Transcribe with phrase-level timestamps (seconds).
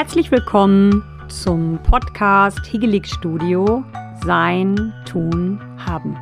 [0.00, 3.84] Herzlich willkommen zum Podcast Higelig Studio
[4.24, 6.16] Sein, Tun, Haben.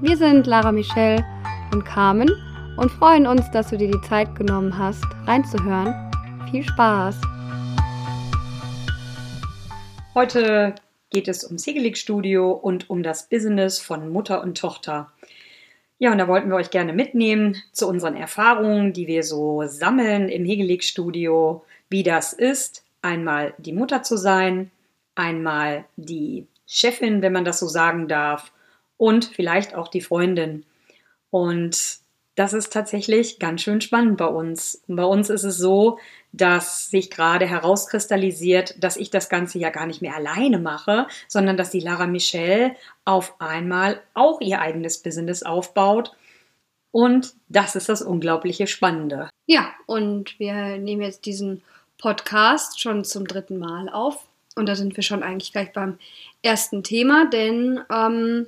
[0.00, 1.26] Wir sind Lara Michelle
[1.72, 2.30] und Carmen
[2.76, 5.92] und freuen uns, dass du dir die Zeit genommen hast, reinzuhören.
[6.52, 7.16] Viel Spaß!
[10.14, 10.76] Heute
[11.10, 15.10] geht es ums Higelig Studio und um das Business von Mutter und Tochter.
[15.98, 20.28] Ja, und da wollten wir euch gerne mitnehmen zu unseren Erfahrungen, die wir so sammeln
[20.28, 24.70] im Hegelig Studio, wie das ist, einmal die Mutter zu sein,
[25.14, 28.52] einmal die Chefin, wenn man das so sagen darf,
[28.96, 30.66] und vielleicht auch die Freundin.
[31.30, 32.00] Und
[32.34, 34.82] das ist tatsächlich ganz schön spannend bei uns.
[34.88, 35.98] Bei uns ist es so,
[36.32, 41.56] dass sich gerade herauskristallisiert, dass ich das Ganze ja gar nicht mehr alleine mache, sondern
[41.56, 46.14] dass die Lara Michelle auf einmal auch ihr eigenes Business aufbaut.
[46.92, 49.28] Und das ist das unglaubliche Spannende.
[49.46, 51.62] Ja, und wir nehmen jetzt diesen
[52.00, 54.26] Podcast schon zum dritten Mal auf.
[54.56, 55.98] Und da sind wir schon eigentlich gleich beim
[56.42, 58.46] ersten Thema, denn ähm,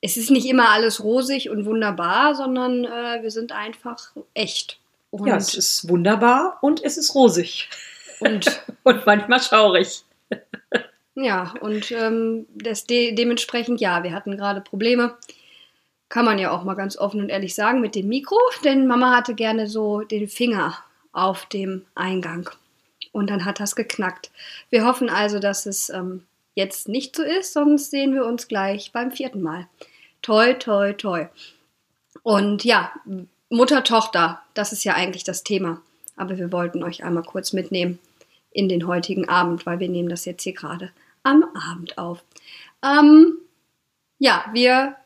[0.00, 4.78] es ist nicht immer alles rosig und wunderbar, sondern äh, wir sind einfach echt.
[5.10, 7.68] Und ja, es ist wunderbar und es ist rosig.
[8.20, 10.04] Und, und manchmal schaurig.
[11.14, 15.16] ja, und ähm, das de dementsprechend, ja, wir hatten gerade Probleme.
[16.08, 19.16] Kann man ja auch mal ganz offen und ehrlich sagen mit dem Mikro, denn Mama
[19.16, 20.76] hatte gerne so den Finger
[21.12, 22.50] auf dem Eingang.
[23.12, 24.30] Und dann hat das geknackt.
[24.70, 26.24] Wir hoffen also, dass es ähm,
[26.54, 29.66] jetzt nicht so ist, sonst sehen wir uns gleich beim vierten Mal.
[30.22, 31.26] Toi, toi, toi.
[32.22, 32.92] Und ja,
[33.50, 35.82] Mutter, Tochter, das ist ja eigentlich das Thema.
[36.16, 37.98] Aber wir wollten euch einmal kurz mitnehmen
[38.50, 40.90] in den heutigen Abend, weil wir nehmen das jetzt hier gerade
[41.22, 42.22] am Abend auf.
[42.82, 43.38] Ähm,
[44.18, 44.96] ja, wir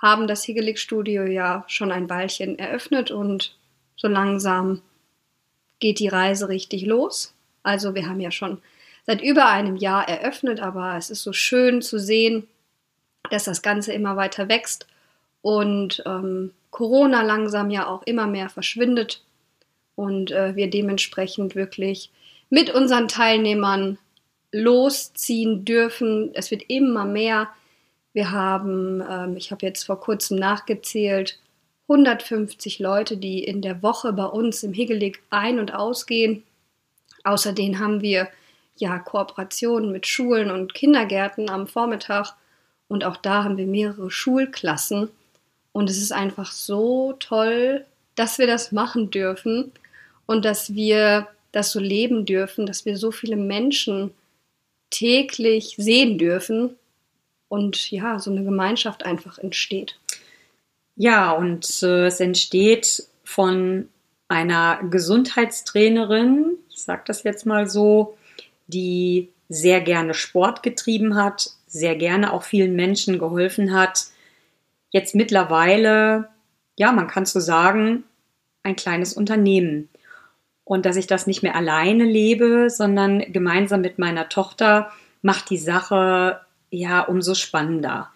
[0.00, 3.56] haben das Higelig Studio ja schon ein Weilchen eröffnet und
[3.96, 4.82] so langsam
[5.84, 7.34] geht die Reise richtig los.
[7.62, 8.56] Also wir haben ja schon
[9.06, 12.48] seit über einem Jahr eröffnet, aber es ist so schön zu sehen,
[13.30, 14.86] dass das Ganze immer weiter wächst
[15.42, 19.22] und ähm, Corona langsam ja auch immer mehr verschwindet
[19.94, 22.10] und äh, wir dementsprechend wirklich
[22.48, 23.98] mit unseren Teilnehmern
[24.52, 26.30] losziehen dürfen.
[26.32, 27.50] Es wird immer mehr.
[28.14, 31.38] Wir haben, ähm, ich habe jetzt vor kurzem nachgezählt,
[31.88, 36.42] 150 Leute, die in der Woche bei uns im Hegelig ein- und ausgehen.
[37.24, 38.28] Außerdem haben wir
[38.76, 42.34] ja Kooperationen mit Schulen und Kindergärten am Vormittag
[42.88, 45.08] und auch da haben wir mehrere Schulklassen.
[45.72, 47.84] Und es ist einfach so toll,
[48.14, 49.72] dass wir das machen dürfen
[50.26, 54.12] und dass wir das so leben dürfen, dass wir so viele Menschen
[54.90, 56.76] täglich sehen dürfen
[57.48, 59.98] und ja, so eine Gemeinschaft einfach entsteht.
[60.96, 63.88] Ja, und äh, es entsteht von
[64.28, 68.16] einer Gesundheitstrainerin, ich sage das jetzt mal so,
[68.66, 74.06] die sehr gerne Sport getrieben hat, sehr gerne auch vielen Menschen geholfen hat.
[74.90, 76.28] Jetzt mittlerweile,
[76.76, 78.04] ja, man kann so sagen,
[78.62, 79.88] ein kleines Unternehmen.
[80.64, 84.90] Und dass ich das nicht mehr alleine lebe, sondern gemeinsam mit meiner Tochter
[85.20, 86.40] macht die Sache
[86.70, 88.10] ja umso spannender.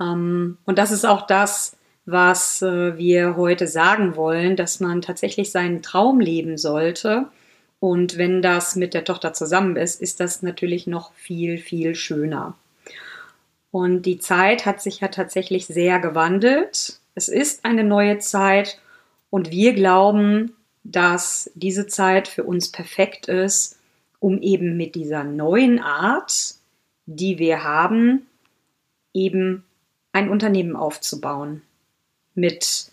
[0.00, 1.77] Ähm, und das ist auch das,
[2.10, 7.26] was äh, wir heute sagen wollen, dass man tatsächlich seinen Traum leben sollte.
[7.80, 12.54] Und wenn das mit der Tochter zusammen ist, ist das natürlich noch viel, viel schöner.
[13.70, 16.98] Und die Zeit hat sich ja tatsächlich sehr gewandelt.
[17.14, 18.80] Es ist eine neue Zeit
[19.28, 23.76] und wir glauben, dass diese Zeit für uns perfekt ist,
[24.18, 26.54] um eben mit dieser neuen Art,
[27.04, 28.26] die wir haben,
[29.12, 29.64] eben
[30.12, 31.62] ein Unternehmen aufzubauen
[32.38, 32.92] mit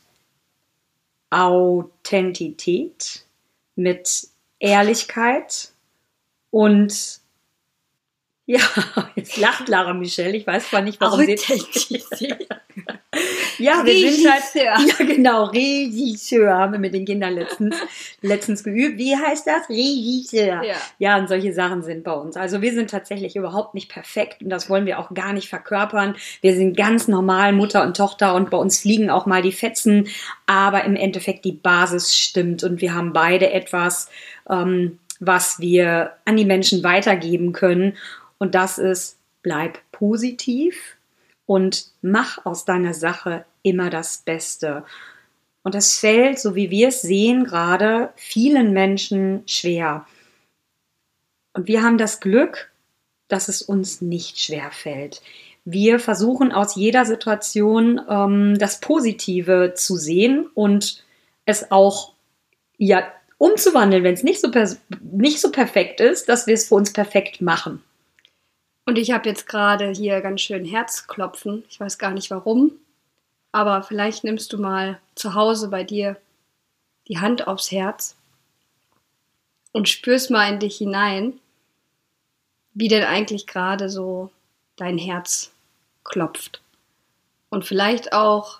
[1.30, 3.26] Authentität,
[3.76, 4.28] mit
[4.60, 5.72] Ehrlichkeit
[6.50, 7.20] und
[8.48, 8.60] ja,
[9.16, 10.38] jetzt lacht Lara Michelle.
[10.38, 11.36] Ich weiß zwar nicht, warum sie.
[13.58, 14.44] ja, wir sind halt.
[14.56, 17.76] Ja, genau, Regisseur haben wir mit den Kindern letztens,
[18.22, 19.00] letztens geübt.
[19.00, 19.68] Wie heißt das?
[19.70, 20.64] Regisseur.
[20.64, 20.76] Ja.
[21.00, 22.38] ja, und solche Sachen sind bei uns.
[22.38, 26.16] Also wir sind tatsächlich überhaupt nicht perfekt und das wollen wir auch gar nicht verkörpern.
[26.42, 30.08] Wir sind ganz normal Mutter und Tochter und bei uns fliegen auch mal die Fetzen,
[30.46, 34.10] aber im Endeffekt die Basis stimmt und wir haben beide etwas,
[34.50, 37.98] ähm, was wir an die Menschen weitergeben können.
[38.38, 40.98] Und das ist, bleib positiv
[41.46, 44.84] und mach aus deiner Sache immer das Beste.
[45.64, 50.06] Und das fällt, so wie wir es sehen, gerade vielen Menschen schwer.
[51.54, 52.72] Und wir haben das Glück,
[53.28, 55.22] dass es uns nicht schwer fällt.
[55.64, 61.04] Wir versuchen aus jeder Situation ähm, das Positive zu sehen und
[61.46, 62.14] es auch
[62.78, 63.04] ja
[63.38, 64.52] umzuwandeln, wenn es nicht so,
[65.02, 67.82] nicht so perfekt ist, dass wir es für uns perfekt machen.
[68.86, 71.64] Und ich habe jetzt gerade hier ganz schön Herzklopfen.
[71.70, 72.72] Ich weiß gar nicht warum.
[73.52, 76.18] Aber vielleicht nimmst du mal zu Hause bei dir
[77.08, 78.16] die Hand aufs Herz
[79.72, 81.40] und spürst mal in dich hinein,
[82.74, 84.32] wie denn eigentlich gerade so
[84.76, 85.52] dein Herz
[86.04, 86.62] klopft.
[87.50, 88.60] Und vielleicht auch,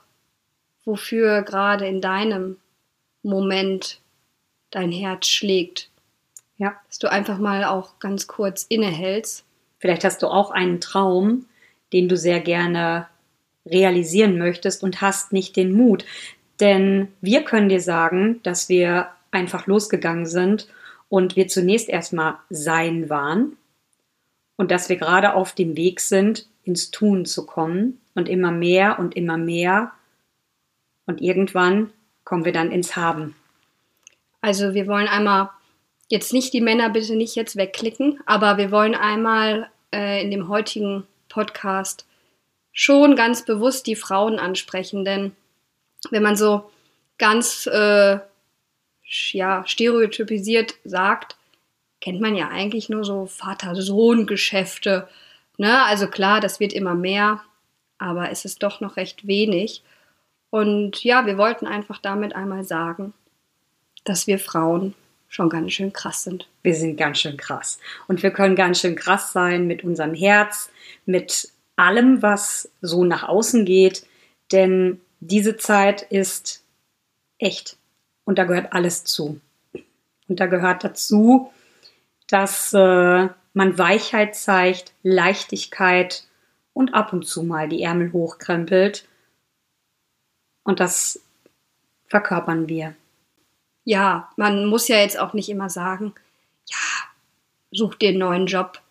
[0.86, 2.58] wofür gerade in deinem
[3.24, 4.00] Moment
[4.72, 5.90] dein Herz schlägt.
[6.58, 6.76] Ja.
[6.88, 9.45] Dass du einfach mal auch ganz kurz innehältst.
[9.86, 11.46] Vielleicht hast du auch einen Traum,
[11.94, 13.06] den du sehr gerne
[13.68, 16.06] realisieren möchtest und hast nicht den Mut.
[16.60, 20.68] Denn wir können dir sagen, dass wir einfach losgegangen sind
[21.08, 23.58] und wir zunächst erstmal sein waren
[24.56, 28.98] und dass wir gerade auf dem Weg sind, ins Tun zu kommen und immer mehr
[28.98, 29.92] und immer mehr
[31.06, 31.92] und irgendwann
[32.24, 33.36] kommen wir dann ins Haben.
[34.42, 35.52] Also wir wollen einmal
[36.10, 40.50] jetzt nicht die Männer bitte nicht jetzt wegklicken, aber wir wollen einmal äh, in dem
[40.50, 42.06] heutigen Podcast
[42.74, 45.32] schon ganz bewusst die Frauen ansprechen, denn
[46.12, 46.70] wenn man so
[47.18, 48.20] ganz äh,
[49.32, 51.38] ja, stereotypisiert sagt,
[52.02, 55.08] kennt man ja eigentlich nur so Vater-Sohn-Geschäfte.
[55.58, 55.84] Ne?
[55.86, 57.42] Also klar, das wird immer mehr,
[57.98, 59.84] aber es ist doch noch recht wenig.
[60.50, 63.14] Und ja, wir wollten einfach damit einmal sagen,
[64.04, 64.94] dass wir Frauen
[65.28, 66.48] schon ganz schön krass sind.
[66.64, 67.80] Wir sind ganz schön krass.
[68.08, 70.70] Und wir können ganz schön krass sein mit unserem Herz,
[71.06, 74.06] mit allem, was so nach außen geht.
[74.52, 76.64] Denn diese Zeit ist
[77.38, 77.78] echt.
[78.24, 79.40] Und da gehört alles zu.
[80.28, 81.52] Und da gehört dazu,
[82.28, 86.24] dass äh, man Weichheit zeigt, Leichtigkeit
[86.74, 89.08] und ab und zu mal die Ärmel hochkrempelt.
[90.64, 91.22] Und das
[92.08, 92.96] verkörpern wir.
[93.86, 96.14] Ja, man muss ja jetzt auch nicht immer sagen,
[96.66, 96.78] ja,
[97.72, 98.82] such dir einen neuen Job,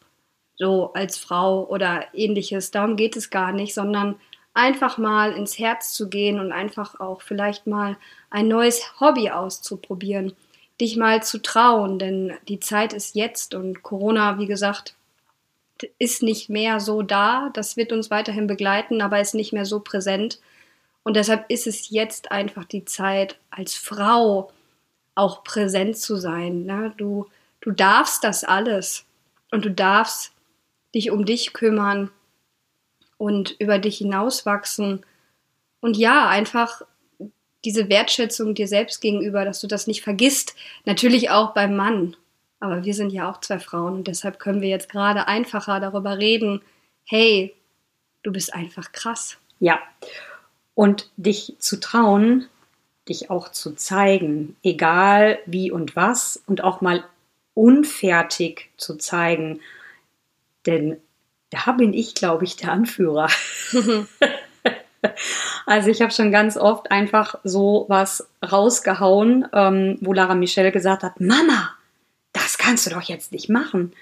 [0.57, 2.71] so als Frau oder ähnliches.
[2.71, 4.17] Darum geht es gar nicht, sondern
[4.55, 7.97] einfach mal ins Herz zu gehen und einfach auch vielleicht mal
[8.31, 10.35] ein neues Hobby auszuprobieren,
[10.81, 14.95] dich mal zu trauen, denn die Zeit ist jetzt und Corona, wie gesagt,
[15.99, 17.51] ist nicht mehr so da.
[17.53, 20.41] Das wird uns weiterhin begleiten, aber ist nicht mehr so präsent.
[21.03, 24.53] Und deshalb ist es jetzt einfach die Zeit, als Frau
[25.15, 26.65] auch präsent zu sein.
[26.65, 26.93] Ne?
[26.97, 27.27] Du,
[27.61, 29.05] du darfst das alles
[29.51, 30.33] und du darfst
[30.95, 32.11] dich um dich kümmern
[33.17, 35.05] und über dich hinauswachsen.
[35.81, 36.83] Und ja, einfach
[37.65, 40.55] diese Wertschätzung dir selbst gegenüber, dass du das nicht vergisst.
[40.85, 42.17] Natürlich auch beim Mann.
[42.61, 46.19] Aber wir sind ja auch zwei Frauen und deshalb können wir jetzt gerade einfacher darüber
[46.19, 46.63] reden.
[47.05, 47.55] Hey,
[48.23, 49.39] du bist einfach krass.
[49.61, 49.79] Ja.
[50.75, 52.47] Und dich zu trauen,
[53.09, 57.05] dich auch zu zeigen, egal wie und was, und auch mal
[57.55, 59.61] unfertig zu zeigen.
[60.67, 60.97] Denn
[61.51, 63.29] da bin ich, glaube ich, der Anführer.
[65.67, 71.03] also ich habe schon ganz oft einfach so was rausgehauen, ähm, wo Lara Michelle gesagt
[71.03, 71.75] hat, Mama,
[72.33, 73.93] das kannst du doch jetzt nicht machen.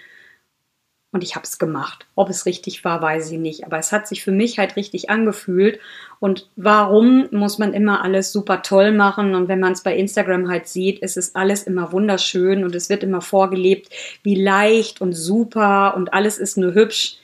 [1.12, 2.06] Und ich habe es gemacht.
[2.14, 3.66] Ob es richtig war, weiß ich nicht.
[3.66, 5.78] Aber es hat sich für mich halt richtig angefühlt.
[6.20, 9.34] Und warum muss man immer alles super toll machen?
[9.34, 12.88] Und wenn man es bei Instagram halt sieht, ist es alles immer wunderschön und es
[12.88, 13.90] wird immer vorgelebt,
[14.22, 17.18] wie leicht und super und alles ist nur hübsch.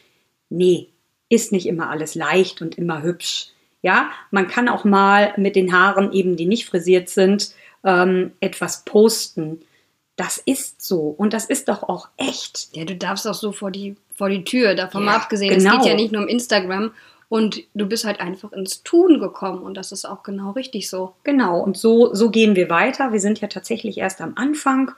[0.51, 0.89] Nee,
[1.31, 3.49] ist nicht immer alles leicht und immer hübsch.
[3.81, 8.85] Ja, man kann auch mal mit den Haaren eben, die nicht frisiert sind, ähm, etwas
[8.85, 9.63] posten.
[10.19, 12.69] Das ist so und das ist doch auch echt.
[12.73, 15.57] Ja, du darfst auch so vor die, vor die Tür, davon ja, mal abgesehen.
[15.57, 15.77] Genau.
[15.77, 16.91] Es geht ja nicht nur um Instagram
[17.29, 21.15] und du bist halt einfach ins Tun gekommen und das ist auch genau richtig so.
[21.23, 23.13] Genau und so, so gehen wir weiter.
[23.13, 24.91] Wir sind ja tatsächlich erst am Anfang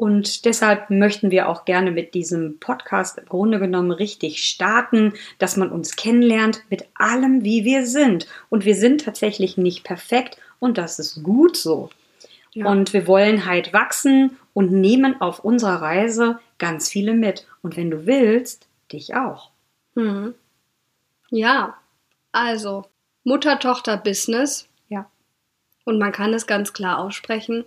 [0.00, 5.56] und deshalb möchten wir auch gerne mit diesem Podcast im Grunde genommen richtig starten, dass
[5.56, 8.26] man uns kennenlernt mit allem, wie wir sind.
[8.48, 11.90] Und wir sind tatsächlich nicht perfekt und das ist gut so.
[12.52, 12.66] Ja.
[12.66, 17.46] Und wir wollen halt wachsen und nehmen auf unserer Reise ganz viele mit.
[17.62, 19.50] Und wenn du willst, dich auch.
[19.94, 20.34] Mhm.
[21.30, 21.76] Ja,
[22.32, 22.84] also
[23.24, 24.68] Mutter-Tochter-Business.
[24.88, 25.10] Ja.
[25.84, 27.64] Und man kann es ganz klar aussprechen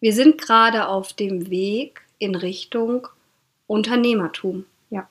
[0.00, 3.08] wir sind gerade auf dem Weg in Richtung
[3.66, 4.66] Unternehmertum.
[4.90, 5.08] Ja.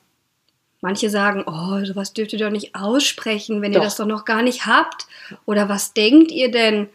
[0.80, 3.80] Manche sagen, oh, sowas dürft ihr doch nicht aussprechen, wenn doch.
[3.80, 5.06] ihr das doch noch gar nicht habt.
[5.44, 6.88] Oder was denkt ihr denn?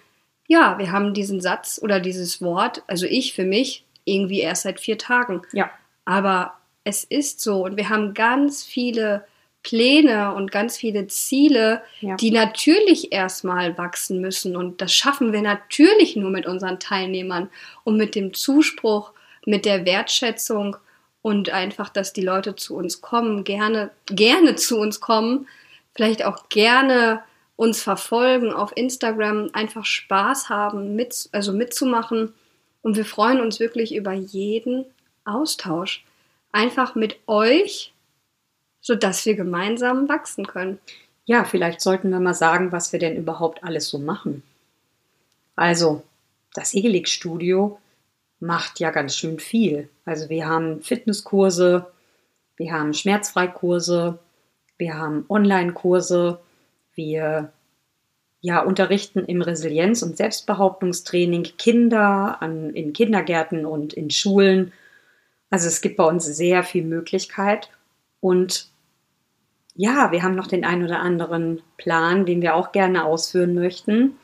[0.47, 4.79] Ja, wir haben diesen Satz oder dieses Wort, also ich für mich, irgendwie erst seit
[4.79, 5.41] vier Tagen.
[5.53, 5.69] Ja.
[6.05, 6.53] Aber
[6.83, 9.25] es ist so und wir haben ganz viele
[9.63, 12.15] Pläne und ganz viele Ziele, Ja.
[12.15, 14.55] die natürlich erstmal wachsen müssen.
[14.55, 17.49] Und das schaffen wir natürlich nur mit unseren Teilnehmern
[17.83, 19.11] und mit dem Zuspruch,
[19.45, 20.77] mit der Wertschätzung
[21.21, 25.47] und einfach, dass die Leute zu uns kommen, gerne, gerne zu uns kommen,
[25.93, 27.21] vielleicht auch gerne
[27.55, 32.33] uns verfolgen auf Instagram, einfach Spaß haben, mit, also mitzumachen.
[32.81, 34.85] Und wir freuen uns wirklich über jeden
[35.25, 36.03] Austausch.
[36.51, 37.93] Einfach mit euch,
[38.81, 40.79] sodass wir gemeinsam wachsen können.
[41.25, 44.43] Ja, vielleicht sollten wir mal sagen, was wir denn überhaupt alles so machen.
[45.55, 46.03] Also,
[46.53, 47.79] das Hegelig-Studio
[48.39, 49.87] macht ja ganz schön viel.
[50.03, 51.85] Also wir haben Fitnesskurse,
[52.57, 54.19] wir haben Schmerzfreikurse,
[54.77, 56.39] wir haben Online-Kurse,
[56.95, 57.53] wir
[58.41, 64.73] ja, unterrichten im Resilienz- und Selbstbehauptungstraining Kinder an, in Kindergärten und in Schulen.
[65.49, 67.69] Also es gibt bei uns sehr viel Möglichkeit
[68.19, 68.71] und
[69.75, 74.17] ja, wir haben noch den einen oder anderen Plan, den wir auch gerne ausführen möchten.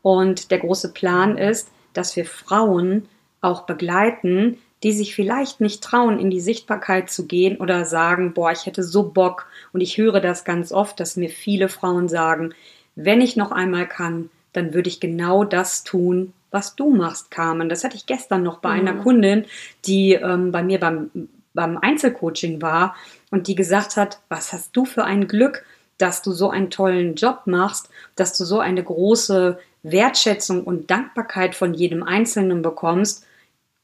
[0.00, 3.08] Und der große Plan ist, dass wir Frauen
[3.40, 8.50] auch begleiten, die sich vielleicht nicht trauen, in die Sichtbarkeit zu gehen oder sagen, boah,
[8.52, 9.46] ich hätte so Bock.
[9.72, 12.54] Und ich höre das ganz oft, dass mir viele Frauen sagen,
[12.94, 17.68] wenn ich noch einmal kann, dann würde ich genau das tun, was du machst, Carmen.
[17.68, 19.46] Das hatte ich gestern noch bei einer Kundin,
[19.86, 21.10] die ähm, bei mir beim,
[21.54, 22.94] beim Einzelcoaching war
[23.30, 25.64] und die gesagt hat, was hast du für ein Glück,
[25.98, 31.54] dass du so einen tollen Job machst, dass du so eine große Wertschätzung und Dankbarkeit
[31.54, 33.24] von jedem Einzelnen bekommst.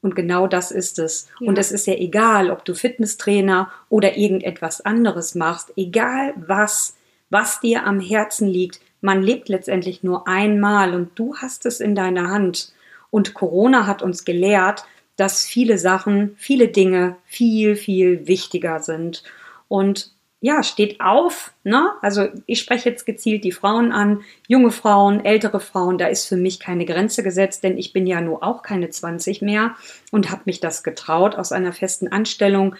[0.00, 1.28] Und genau das ist es.
[1.40, 1.48] Ja.
[1.48, 6.96] Und es ist ja egal, ob du Fitnesstrainer oder irgendetwas anderes machst, egal was,
[7.30, 8.80] was dir am Herzen liegt.
[9.00, 12.72] Man lebt letztendlich nur einmal und du hast es in deiner Hand.
[13.10, 14.84] Und Corona hat uns gelehrt,
[15.16, 19.22] dass viele Sachen, viele Dinge viel, viel wichtiger sind.
[19.68, 21.90] Und ja, steht auf, ne?
[22.00, 26.36] Also ich spreche jetzt gezielt die Frauen an, junge Frauen, ältere Frauen, da ist für
[26.36, 29.74] mich keine Grenze gesetzt, denn ich bin ja nur auch keine 20 mehr
[30.12, 32.76] und habe mich das getraut aus einer festen Anstellung.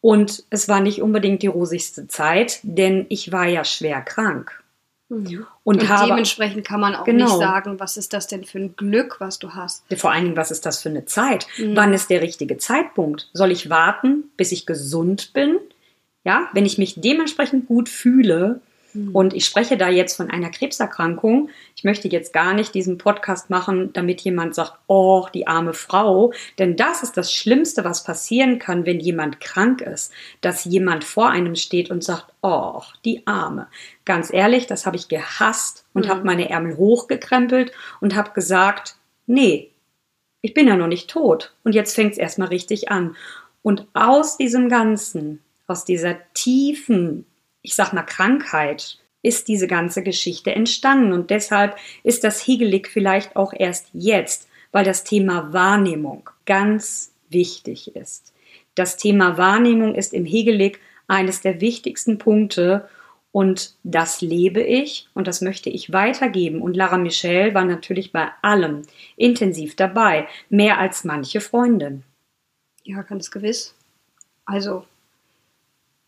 [0.00, 4.61] Und es war nicht unbedingt die rosigste Zeit, denn ich war ja schwer krank.
[5.12, 7.26] Und, Und, habe dementsprechend kann man auch Genau.
[7.26, 9.84] nicht sagen, was ist das denn für ein Glück, was du hast.
[9.96, 11.46] Vor allen Dingen, was ist das für eine Zeit?
[11.58, 11.76] Mhm.
[11.76, 13.28] Wann ist der richtige Zeitpunkt?
[13.34, 15.58] Soll ich warten, bis ich gesund bin?
[16.24, 18.60] Ja, wenn ich mich dementsprechend gut fühle,
[19.12, 21.48] und ich spreche da jetzt von einer Krebserkrankung.
[21.76, 26.32] Ich möchte jetzt gar nicht diesen Podcast machen, damit jemand sagt, oh, die arme Frau.
[26.58, 30.12] Denn das ist das Schlimmste, was passieren kann, wenn jemand krank ist.
[30.42, 33.66] Dass jemand vor einem steht und sagt, oh, die arme.
[34.04, 36.10] Ganz ehrlich, das habe ich gehasst und Mhm.
[36.10, 38.96] habe meine Ärmel hochgekrempelt und habe gesagt,
[39.26, 39.70] nee,
[40.42, 41.54] ich bin ja noch nicht tot.
[41.64, 43.16] Und jetzt fängt es erstmal richtig an.
[43.62, 47.24] Und aus diesem Ganzen, aus dieser tiefen,
[47.62, 51.12] ich sag mal, Krankheit, ist diese ganze Geschichte entstanden.
[51.12, 57.94] Und deshalb ist das Hegelig vielleicht auch erst jetzt, weil das Thema Wahrnehmung ganz wichtig
[57.94, 58.32] ist.
[58.74, 62.88] Das Thema Wahrnehmung ist im Hegelig eines der wichtigsten Punkte
[63.32, 66.60] und das lebe ich und das möchte ich weitergeben.
[66.60, 68.82] Und Lara Michelle war natürlich bei allem
[69.16, 72.02] intensiv dabei, mehr als manche Freundin.
[72.84, 73.74] Ja, ganz gewiss.
[74.44, 74.84] Also,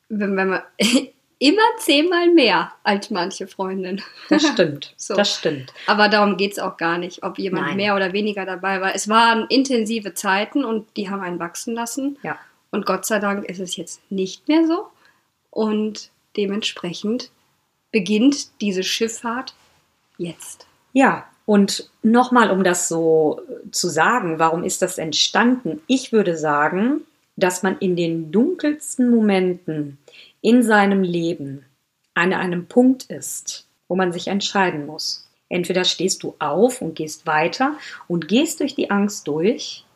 [0.08, 0.62] wenn, wenn man
[1.38, 4.02] immer zehnmal mehr als manche Freundin.
[4.28, 4.94] Das stimmt.
[5.04, 5.14] So.
[5.14, 5.72] Das stimmt.
[5.86, 7.76] Aber darum geht es auch gar nicht, ob jemand Nein.
[7.76, 8.94] mehr oder weniger dabei war.
[8.94, 12.18] Es waren intensive Zeiten und die haben einen wachsen lassen.
[12.22, 12.38] Ja.
[12.70, 14.86] Und Gott sei Dank ist es jetzt nicht mehr so.
[15.50, 17.30] Und dementsprechend
[17.92, 19.54] beginnt diese Schifffahrt
[20.16, 20.66] jetzt.
[20.94, 25.82] Ja, und nochmal, um das so zu sagen, warum ist das entstanden?
[25.86, 27.02] Ich würde sagen,
[27.36, 29.98] dass man in den dunkelsten Momenten
[30.44, 31.64] in seinem Leben
[32.12, 35.26] an einem Punkt ist, wo man sich entscheiden muss.
[35.48, 39.86] Entweder stehst du auf und gehst weiter und gehst durch die Angst durch,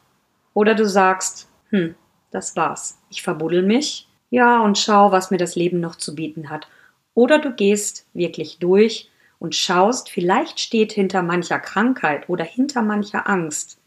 [0.55, 1.95] oder du sagst, hm,
[2.31, 2.99] das war's.
[3.11, 6.67] Ich verbuddel mich, ja, und schau, was mir das Leben noch zu bieten hat.
[7.12, 13.28] Oder du gehst wirklich durch und schaust, vielleicht steht hinter mancher Krankheit oder hinter mancher
[13.28, 13.78] Angst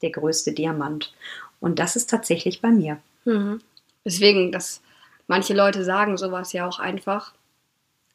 [0.00, 1.12] der größte Diamant.
[1.60, 3.00] Und das ist tatsächlich bei mir.
[4.04, 4.80] Deswegen, dass
[5.26, 7.32] manche Leute sagen sowas ja auch einfach.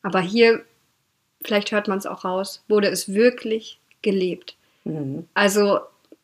[0.01, 0.63] Aber hier,
[1.44, 4.56] vielleicht hört man es auch raus, wurde es wirklich gelebt.
[4.84, 5.27] Mhm.
[5.34, 5.80] Also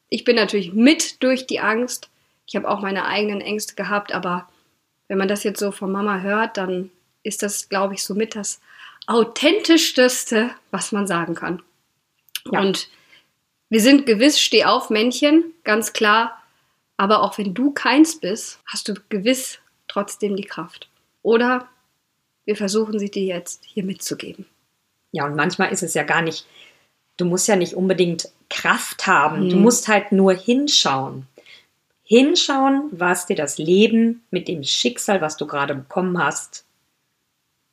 [0.10, 2.10] ich bin natürlich mit durch die Angst.
[2.46, 4.48] Ich habe auch meine eigenen Ängste gehabt, aber
[5.08, 6.92] wenn man das jetzt so von Mama hört, dann
[7.24, 8.62] ist das, glaube ich, somit das
[9.06, 11.62] authentischste, was man sagen kann.
[12.52, 12.62] Ja.
[12.62, 12.90] Und
[13.70, 16.42] wir sind gewiss Steh-auf-Männchen, ganz klar.
[16.96, 19.60] Aber auch wenn du keins bist, hast du gewiss
[19.98, 20.90] trotzdem die Kraft.
[21.24, 21.68] Oder
[22.46, 24.46] wir versuchen sie dir jetzt hier mitzugeben.
[25.12, 26.46] Ja, und manchmal ist es ja gar nicht,
[27.18, 29.50] du musst ja nicht unbedingt Kraft haben, mhm.
[29.50, 31.26] du musst halt nur hinschauen.
[32.04, 36.64] Hinschauen, was dir das Leben mit dem Schicksal, was du gerade bekommen hast,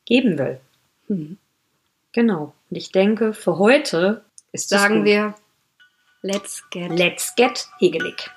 [0.06, 0.60] geben will.
[1.08, 1.36] Mhm.
[2.12, 2.54] Genau.
[2.70, 5.34] Und ich denke, für heute ist Sagen wir,
[6.22, 6.90] let's get.
[6.90, 8.30] Let's get hegelig.